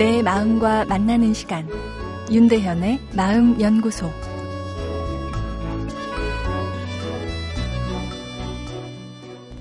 내 0.00 0.22
마음과 0.22 0.86
만나는 0.86 1.34
시간 1.34 1.68
윤대현의 2.32 3.00
마음 3.14 3.60
연구소 3.60 4.10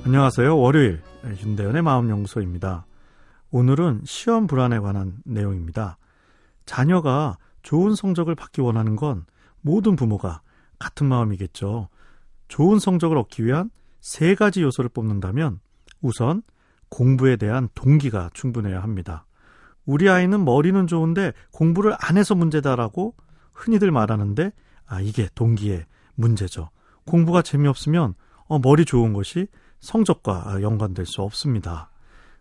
안녕하세요. 0.06 0.58
월요일 0.58 1.02
윤대현의 1.44 1.82
마음 1.82 2.10
연구소입니다. 2.10 2.86
오늘은 3.52 4.04
시험 4.06 4.48
불안에 4.48 4.80
관한 4.80 5.18
내용입니다. 5.26 5.98
자녀가 6.66 7.38
좋은 7.62 7.96
성적을 7.96 8.36
받기 8.36 8.62
원하는 8.62 8.96
건 8.96 9.26
모든 9.60 9.98
부모가 9.98 10.42
같은 10.80 11.08
마음이겠죠. 11.08 11.90
좋은 12.48 12.80
성적을 12.80 13.18
얻기 13.18 13.44
위한 13.46 13.70
세 14.00 14.36
가지 14.36 14.62
요소를 14.62 14.90
뽑는다면 14.92 15.60
우선 16.02 16.44
공부에 16.88 17.36
대한 17.36 17.68
동기가 17.76 18.30
충분해야 18.34 18.82
합니다. 18.82 19.26
우리 19.90 20.08
아이는 20.08 20.46
머리는 20.46 20.86
좋은데 20.86 21.34
공부를 21.52 21.96
안 22.00 22.16
해서 22.16 22.36
문제다라고 22.36 23.16
흔히들 23.54 23.90
말하는데 23.90 24.52
아 24.86 25.02
이게 25.02 25.28
동기의 25.34 25.84
문제죠. 26.14 26.70
공부가 27.08 27.42
재미없으면 27.42 28.14
어, 28.46 28.60
머리 28.60 28.86
좋은 28.86 29.14
것이 29.14 29.48
성적과 29.80 30.62
연관될 30.62 31.08
수 31.08 31.24
없습니다. 31.24 31.90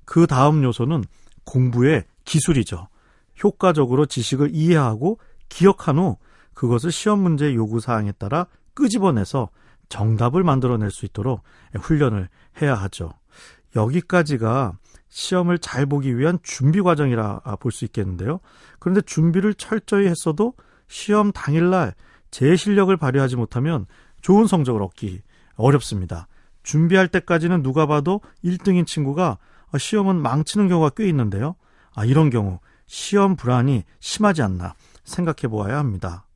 그 0.05 0.27
다음 0.27 0.63
요소는 0.63 1.05
공부의 1.45 2.05
기술이죠. 2.27 2.89
효과적으로 3.43 4.05
지식을 4.05 4.51
이해하고 4.53 5.19
기억한 5.49 5.97
후 5.97 6.19
그것을 6.53 6.93
시험 6.93 7.21
문제 7.21 7.55
요구 7.55 7.81
사항에 7.81 8.13
따라 8.13 8.47
끄집어내서 8.75 9.49
정답을 9.89 10.45
만들어낼 10.45 10.91
수 10.91 11.07
있도록 11.07 11.43
훈련을 11.81 12.29
해야 12.61 12.75
하죠. 12.75 13.15
여기까지가 13.77 14.79
시험을 15.09 15.59
잘 15.59 15.87
보기 15.87 16.19
위한 16.19 16.39
준비 16.43 16.81
과정이라 16.83 17.41
볼 17.61 17.73
수 17.73 17.85
있겠는데요. 17.85 18.41
그런데 18.79 19.01
준비를 19.03 19.55
철저히 19.55 20.07
했어도 20.07 20.55
시험 20.87 21.33
당일날 21.33 21.95
제 22.31 22.57
실력을 22.57 22.95
발휘하지 22.97 23.37
못하면 23.37 23.87
좋은 24.21 24.47
성적을 24.47 24.83
얻기 24.83 25.23
어렵습니다. 25.57 26.29
준비할 26.63 27.09
때까지는 27.09 27.63
누가 27.63 27.87
봐도 27.87 28.21
1등인 28.45 28.87
친구가 28.87 29.39
시험은 29.77 30.21
망치는 30.21 30.69
경우가 30.69 30.91
꽤 30.91 31.09
있는데요. 31.09 31.57
아, 31.95 32.05
이런 32.05 32.31
경우 32.31 32.61
시험 32.87 33.37
불안이 33.37 33.85
심하지 34.01 34.43
않나 34.43 34.75
생각해 35.05 35.49
보아야 35.49 35.79
합니다. 35.79 36.27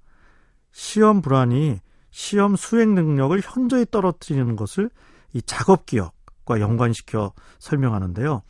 시험 0.70 1.20
불안이 1.22 1.80
시험 2.10 2.56
수행 2.56 2.94
능력을 2.94 3.40
현저히 3.42 3.86
떨어뜨리는 3.90 4.56
것을 4.56 4.90
이 5.32 5.42
작업 5.42 5.86
기억 5.86 6.14
과 6.44 6.60
연관시켜 6.60 7.32
설명하는데요. 7.58 8.42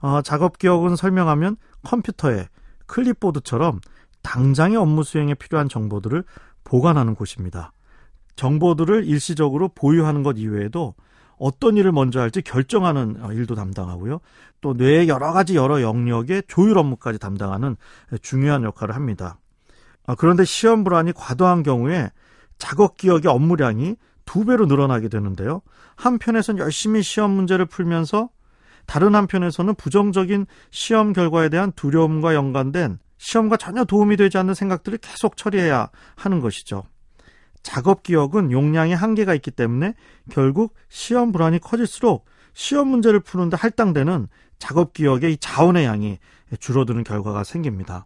어, 0.00 0.22
작업 0.22 0.58
기억은 0.58 0.96
설명하면 0.96 1.56
컴퓨터에 1.82 2.48
클립보드처럼 2.86 3.80
당장의 4.22 4.76
업무 4.76 5.02
수행에 5.02 5.34
필요한 5.34 5.68
정보들을 5.68 6.24
보관하는 6.64 7.14
곳입니다. 7.14 7.72
정보들을 8.36 9.06
일시적으로 9.06 9.68
보유하는 9.68 10.22
것 10.22 10.36
이외에도 10.38 10.94
어떤 11.38 11.76
일을 11.76 11.92
먼저 11.92 12.20
할지 12.20 12.42
결정하는 12.42 13.16
어, 13.22 13.32
일도 13.32 13.54
담당하고요. 13.54 14.20
또 14.60 14.74
뇌의 14.74 15.08
여러 15.08 15.32
가지 15.32 15.56
여러 15.56 15.80
영역의 15.80 16.44
조율 16.48 16.78
업무까지 16.78 17.18
담당하는 17.18 17.76
중요한 18.20 18.64
역할을 18.64 18.94
합니다. 18.94 19.38
아, 20.06 20.14
그런데 20.14 20.44
시험 20.44 20.84
불안이 20.84 21.12
과도한 21.12 21.62
경우에 21.62 22.10
작업 22.58 22.96
기억의 22.96 23.30
업무량이 23.30 23.96
두 24.28 24.44
배로 24.44 24.66
늘어나게 24.66 25.08
되는데요. 25.08 25.62
한편에선 25.96 26.58
열심히 26.58 27.02
시험 27.02 27.30
문제를 27.30 27.64
풀면서 27.64 28.28
다른 28.84 29.14
한편에서는 29.14 29.74
부정적인 29.74 30.44
시험 30.70 31.14
결과에 31.14 31.48
대한 31.48 31.72
두려움과 31.72 32.34
연관된 32.34 32.98
시험과 33.16 33.56
전혀 33.56 33.86
도움이 33.86 34.18
되지 34.18 34.36
않는 34.36 34.52
생각들을 34.52 34.98
계속 34.98 35.38
처리해야 35.38 35.88
하는 36.14 36.40
것이죠. 36.40 36.84
작업 37.62 38.02
기억은 38.02 38.52
용량의 38.52 38.94
한계가 38.94 39.34
있기 39.34 39.50
때문에 39.50 39.94
결국 40.30 40.74
시험 40.90 41.32
불안이 41.32 41.58
커질수록 41.60 42.26
시험 42.52 42.88
문제를 42.88 43.20
푸는데 43.20 43.56
할당되는 43.56 44.28
작업 44.58 44.92
기억의 44.92 45.32
이 45.32 45.36
자원의 45.38 45.86
양이 45.86 46.18
줄어드는 46.60 47.02
결과가 47.02 47.44
생깁니다. 47.44 48.04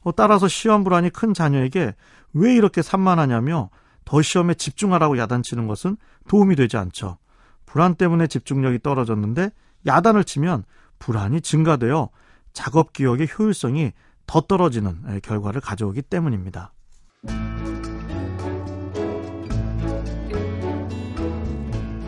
어, 0.00 0.12
따라서 0.12 0.48
시험 0.48 0.82
불안이 0.82 1.10
큰 1.10 1.34
자녀에게 1.34 1.94
왜 2.32 2.54
이렇게 2.54 2.80
산만하냐며 2.80 3.68
더 4.08 4.22
시험에 4.22 4.54
집중하라고 4.54 5.18
야단치는 5.18 5.66
것은 5.66 5.98
도움이 6.28 6.56
되지 6.56 6.78
않죠. 6.78 7.18
불안 7.66 7.94
때문에 7.94 8.26
집중력이 8.26 8.78
떨어졌는데 8.78 9.50
야단을 9.86 10.24
치면 10.24 10.64
불안이 10.98 11.42
증가되어 11.42 12.08
작업 12.54 12.94
기억의 12.94 13.28
효율성이 13.38 13.92
더 14.26 14.40
떨어지는 14.40 15.20
결과를 15.20 15.60
가져오기 15.60 16.00
때문입니다. 16.00 16.72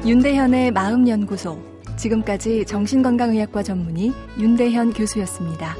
윤대현의 0.07 0.71
마음연구소. 0.71 1.63
지금까지 1.99 2.65
정신건강의학과 2.65 3.63
전문의 3.63 4.15
윤대현 4.39 4.95
교수였습니다. 4.95 5.75